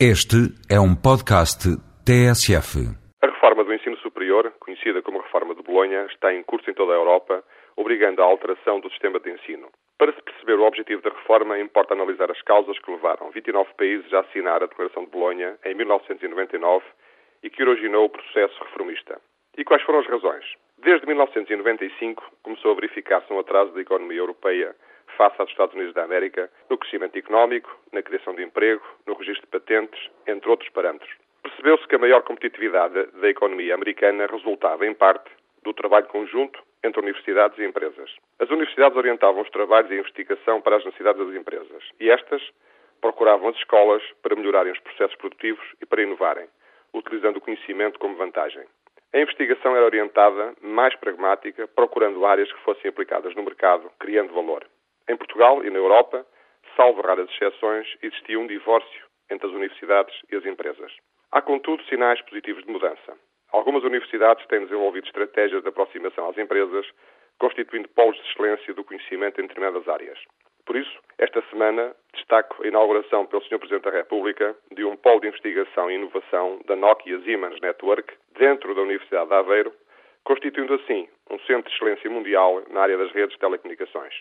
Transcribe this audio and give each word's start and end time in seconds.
Este 0.00 0.50
é 0.68 0.74
um 0.74 0.90
podcast 0.90 1.70
TSF. 2.02 2.82
A 3.22 3.30
reforma 3.30 3.62
do 3.62 3.72
ensino 3.72 3.96
superior, 3.98 4.50
conhecida 4.58 5.00
como 5.00 5.22
Reforma 5.22 5.54
de 5.54 5.62
Bolonha, 5.62 6.06
está 6.10 6.34
em 6.34 6.42
curso 6.42 6.68
em 6.68 6.74
toda 6.74 6.92
a 6.92 6.96
Europa, 6.96 7.44
obrigando 7.76 8.20
à 8.20 8.24
alteração 8.24 8.80
do 8.80 8.90
sistema 8.90 9.20
de 9.20 9.30
ensino. 9.30 9.70
Para 9.96 10.12
se 10.12 10.20
perceber 10.20 10.58
o 10.58 10.66
objetivo 10.66 11.00
da 11.00 11.10
reforma, 11.10 11.60
importa 11.60 11.94
analisar 11.94 12.28
as 12.28 12.42
causas 12.42 12.76
que 12.80 12.90
levaram 12.90 13.30
29 13.30 13.70
países 13.78 14.12
a 14.12 14.20
assinar 14.26 14.64
a 14.64 14.66
Declaração 14.66 15.04
de 15.04 15.10
Bolonha 15.12 15.54
em 15.64 15.76
1999 15.76 16.84
e 17.44 17.48
que 17.48 17.62
originou 17.62 18.06
o 18.06 18.10
processo 18.10 18.64
reformista. 18.64 19.20
E 19.56 19.62
quais 19.62 19.84
foram 19.84 20.00
as 20.00 20.08
razões? 20.08 20.44
Desde 20.82 21.06
1995 21.06 22.20
começou 22.42 22.72
a 22.72 22.74
verificar-se 22.74 23.32
um 23.32 23.38
atraso 23.38 23.72
da 23.72 23.80
economia 23.80 24.18
europeia 24.18 24.74
face 25.16 25.36
aos 25.38 25.50
Estados 25.50 25.74
Unidos 25.74 25.94
da 25.94 26.04
América 26.04 26.50
no 26.68 26.78
crescimento 26.78 27.16
económico, 27.16 27.70
na 27.92 28.02
criação 28.02 28.34
de 28.34 28.42
emprego, 28.42 28.82
no 29.06 29.14
registro 29.14 29.46
de 29.46 29.58
patentes, 29.58 30.10
entre 30.26 30.48
outros 30.48 30.70
parâmetros. 30.70 31.10
Percebeu-se 31.42 31.86
que 31.86 31.96
a 31.96 31.98
maior 31.98 32.22
competitividade 32.22 33.06
da 33.20 33.28
economia 33.28 33.74
americana 33.74 34.26
resultava, 34.26 34.86
em 34.86 34.94
parte, 34.94 35.30
do 35.62 35.72
trabalho 35.72 36.06
conjunto 36.06 36.62
entre 36.82 37.00
universidades 37.00 37.58
e 37.58 37.64
empresas. 37.64 38.14
As 38.38 38.50
universidades 38.50 38.96
orientavam 38.96 39.42
os 39.42 39.50
trabalhos 39.50 39.90
e 39.90 39.94
a 39.94 39.98
investigação 39.98 40.60
para 40.60 40.76
as 40.76 40.84
necessidades 40.84 41.26
das 41.26 41.34
empresas 41.34 41.82
e 41.98 42.10
estas 42.10 42.42
procuravam 43.00 43.48
as 43.48 43.56
escolas 43.56 44.02
para 44.22 44.36
melhorarem 44.36 44.72
os 44.72 44.80
processos 44.80 45.16
produtivos 45.16 45.64
e 45.80 45.86
para 45.86 46.02
inovarem, 46.02 46.46
utilizando 46.92 47.38
o 47.38 47.40
conhecimento 47.40 47.98
como 47.98 48.16
vantagem. 48.16 48.64
A 49.12 49.18
investigação 49.18 49.76
era 49.76 49.84
orientada, 49.84 50.54
mais 50.60 50.94
pragmática, 50.96 51.68
procurando 51.68 52.26
áreas 52.26 52.52
que 52.52 52.60
fossem 52.60 52.88
aplicadas 52.88 53.34
no 53.34 53.42
mercado, 53.42 53.90
criando 53.98 54.34
valor. 54.34 54.66
Em 55.08 55.16
Portugal 55.16 55.64
e 55.64 55.70
na 55.70 55.78
Europa, 55.78 56.26
salvo 56.76 57.02
raras 57.02 57.28
exceções, 57.30 57.86
existia 58.02 58.38
um 58.38 58.46
divórcio 58.46 59.04
entre 59.30 59.46
as 59.46 59.52
universidades 59.52 60.14
e 60.30 60.36
as 60.36 60.46
empresas. 60.46 60.92
Há, 61.30 61.42
contudo, 61.42 61.84
sinais 61.84 62.20
positivos 62.22 62.64
de 62.64 62.70
mudança. 62.70 63.16
Algumas 63.52 63.84
universidades 63.84 64.46
têm 64.46 64.60
desenvolvido 64.60 65.06
estratégias 65.06 65.62
de 65.62 65.68
aproximação 65.68 66.28
às 66.28 66.38
empresas, 66.38 66.86
constituindo 67.38 67.88
polos 67.90 68.16
de 68.16 68.22
excelência 68.30 68.74
do 68.74 68.84
conhecimento 68.84 69.40
em 69.40 69.46
determinadas 69.46 69.86
áreas. 69.88 70.18
Por 70.64 70.76
isso, 70.76 70.98
esta 71.18 71.42
semana 71.50 71.94
destaco 72.14 72.62
a 72.62 72.66
inauguração 72.66 73.26
pelo 73.26 73.42
Sr. 73.42 73.58
Presidente 73.58 73.84
da 73.84 73.90
República 73.90 74.56
de 74.72 74.84
um 74.84 74.96
polo 74.96 75.20
de 75.20 75.28
investigação 75.28 75.90
e 75.90 75.94
inovação 75.94 76.60
da 76.66 76.74
Nokia 76.74 77.20
Siemens 77.20 77.60
Network 77.60 78.14
dentro 78.38 78.74
da 78.74 78.80
Universidade 78.80 79.28
de 79.28 79.34
Aveiro, 79.34 79.72
constituindo 80.24 80.74
assim 80.74 81.08
um 81.30 81.38
centro 81.40 81.68
de 81.68 81.76
excelência 81.76 82.08
mundial 82.08 82.62
na 82.70 82.80
área 82.80 82.96
das 82.96 83.12
redes 83.12 83.34
de 83.34 83.40
telecomunicações. 83.40 84.14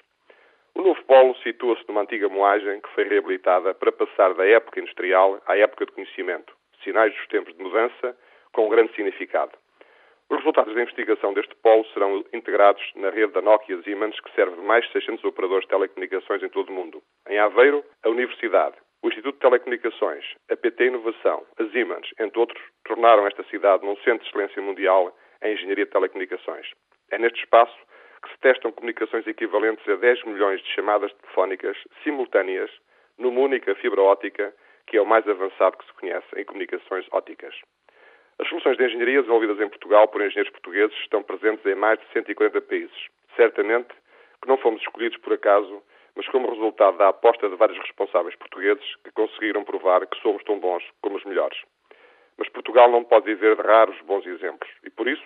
O 0.75 0.81
novo 0.81 1.03
polo 1.05 1.35
situa-se 1.43 1.83
numa 1.87 2.01
antiga 2.01 2.27
moagem 2.27 2.81
que 2.81 2.89
foi 2.89 3.03
reabilitada 3.03 3.75
para 3.75 3.91
passar 3.91 4.33
da 4.33 4.45
época 4.45 4.79
industrial 4.79 5.39
à 5.45 5.55
época 5.55 5.85
de 5.85 5.91
conhecimento, 5.91 6.55
sinais 6.83 7.13
dos 7.15 7.27
tempos 7.27 7.55
de 7.55 7.63
mudança 7.63 8.17
com 8.51 8.65
um 8.65 8.69
grande 8.69 8.93
significado. 8.95 9.51
Os 10.29 10.37
resultados 10.37 10.73
da 10.73 10.81
investigação 10.81 11.31
deste 11.33 11.53
polo 11.57 11.85
serão 11.93 12.23
integrados 12.33 12.81
na 12.95 13.11
rede 13.11 13.33
da 13.33 13.41
Nokia 13.41 13.81
Siemens, 13.83 14.19
que 14.19 14.33
serve 14.33 14.59
mais 14.61 14.83
de 14.85 14.93
600 14.93 15.23
operadores 15.25 15.63
de 15.65 15.69
telecomunicações 15.69 16.41
em 16.41 16.49
todo 16.49 16.69
o 16.69 16.73
mundo. 16.73 17.03
Em 17.29 17.37
Aveiro, 17.37 17.83
a 18.03 18.09
Universidade, 18.09 18.75
o 19.03 19.09
Instituto 19.09 19.35
de 19.35 19.41
Telecomunicações, 19.41 20.25
a 20.49 20.55
PT 20.55 20.85
Inovação, 20.85 21.45
a 21.59 21.65
Siemens, 21.65 22.09
entre 22.19 22.39
outros, 22.39 22.63
tornaram 22.85 23.27
esta 23.27 23.43
cidade 23.43 23.85
num 23.85 23.95
centro 23.97 24.23
de 24.23 24.29
excelência 24.29 24.61
mundial 24.61 25.15
em 25.43 25.53
engenharia 25.53 25.85
de 25.85 25.91
telecomunicações. 25.91 26.67
É 27.11 27.19
neste 27.19 27.43
espaço 27.43 27.77
que 28.23 28.31
se 28.31 28.37
testam 28.39 28.71
comunicações 28.71 29.27
equivalentes 29.27 29.87
a 29.87 29.95
10 29.95 30.23
milhões 30.23 30.61
de 30.61 30.69
chamadas 30.69 31.13
telefónicas 31.13 31.77
simultâneas 32.03 32.71
numa 33.17 33.41
única 33.41 33.75
fibra 33.75 34.01
óptica, 34.01 34.53
que 34.87 34.97
é 34.97 35.01
o 35.01 35.05
mais 35.05 35.27
avançado 35.27 35.77
que 35.77 35.85
se 35.85 35.93
conhece 35.93 36.27
em 36.35 36.45
comunicações 36.45 37.05
ópticas. 37.11 37.53
As 38.39 38.47
soluções 38.47 38.77
de 38.77 38.85
engenharia 38.85 39.21
desenvolvidas 39.21 39.59
em 39.59 39.69
Portugal 39.69 40.07
por 40.07 40.21
engenheiros 40.21 40.51
portugueses 40.51 40.97
estão 40.99 41.21
presentes 41.21 41.65
em 41.65 41.75
mais 41.75 41.99
de 41.99 42.05
140 42.13 42.61
países. 42.61 43.07
Certamente 43.35 43.93
que 44.41 44.47
não 44.47 44.57
fomos 44.57 44.81
escolhidos 44.81 45.17
por 45.19 45.33
acaso, 45.33 45.81
mas 46.15 46.27
como 46.27 46.49
resultado 46.49 46.97
da 46.97 47.09
aposta 47.09 47.49
de 47.49 47.55
vários 47.55 47.77
responsáveis 47.79 48.35
portugueses 48.35 48.83
que 49.03 49.11
conseguiram 49.11 49.63
provar 49.63 50.05
que 50.07 50.19
somos 50.21 50.43
tão 50.43 50.59
bons 50.59 50.83
como 51.01 51.15
os 51.15 51.23
melhores. 51.23 51.57
Mas 52.37 52.49
Portugal 52.49 52.89
não 52.89 53.03
pode 53.03 53.25
viver 53.25 53.55
de 53.55 53.61
raros 53.61 53.99
bons 54.01 54.25
exemplos 54.25 54.69
e, 54.83 54.89
por 54.89 55.07
isso, 55.07 55.23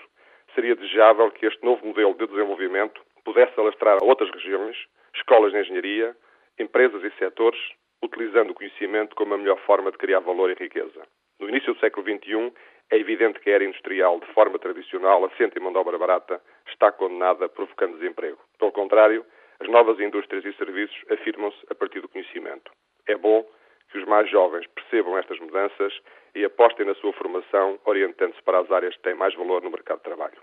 seria 0.57 0.75
desejável 0.75 1.29
que 1.29 1.45
este 1.45 1.63
novo 1.63 1.85
modelo 1.85 2.16
de 2.16 2.25
desenvolvimento 2.25 3.00
pudesse 3.23 3.53
alastrar 3.59 4.00
a 4.01 4.03
outras 4.03 4.31
regiões, 4.31 4.75
escolas 5.13 5.51
de 5.51 5.59
engenharia, 5.59 6.18
empresas 6.57 7.03
e 7.03 7.12
setores, 7.19 7.59
utilizando 8.01 8.50
o 8.50 8.53
conhecimento 8.56 9.16
como 9.16 9.35
a 9.35 9.38
melhor 9.38 9.59
forma 9.68 9.91
de 9.91 10.00
criar 10.00 10.19
valor 10.19 10.50
e 10.50 10.56
riqueza. 10.56 11.06
No 11.40 11.47
início 11.47 11.75
do 11.75 11.79
século 11.79 12.03
XXI, 12.03 12.51
é 12.90 12.97
evidente 12.97 13.40
que 13.40 13.51
a 13.51 13.53
era 13.53 13.66
industrial, 13.66 14.19
de 14.19 14.25
forma 14.34 14.57
tradicional, 14.57 15.23
assente 15.25 15.59
em 15.59 15.62
mão 15.62 15.72
de 15.72 15.78
obra 15.78 16.00
barata, 16.00 16.41
está 16.69 16.91
condenada, 16.91 17.47
provocando 17.47 18.00
desemprego. 18.00 18.39
Pelo 18.57 18.72
contrário, 18.72 19.24
as 19.59 19.69
novas 19.69 20.00
indústrias 20.00 20.44
e 20.44 20.53
serviços 20.53 20.97
afirmam-se 21.12 21.57
a 21.69 21.75
partir 21.75 22.01
do 22.01 22.09
conhecimento. 22.09 22.72
É 23.07 23.16
bom 23.16 23.45
os 23.97 24.06
mais 24.06 24.30
jovens 24.30 24.66
percebam 24.68 25.18
estas 25.18 25.40
mudanças 25.40 25.94
e 26.35 26.46
apostem 26.46 26.85
na 26.85 26.96
sua 26.96 27.13
formação, 27.13 27.80
orientando-se 27.85 28.41
para 28.44 28.59
as 28.59 28.72
áreas 28.72 28.96
que 28.96 29.02
têm 29.02 29.16
mais 29.16 29.34
valor 29.35 29.62
no 29.62 29.72
mercado 29.72 29.97
de 29.97 30.03
trabalho. 30.03 30.38